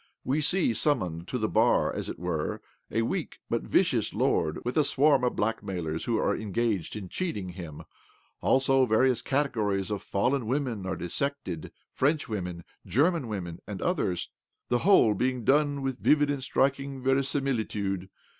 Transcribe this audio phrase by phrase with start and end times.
[0.23, 2.59] We see sum moned to the bar, as it were,
[2.89, 7.49] a weak, but vicious, lord, with a swarm of blackmailers who are engaged in cheating
[7.49, 7.83] him.
[8.41, 14.31] Also various categories of fallen women are dis sected—French women, German women, and others;
[14.69, 18.09] the whole being done with vivid 38 OBLOMOV and striking verisimilitude.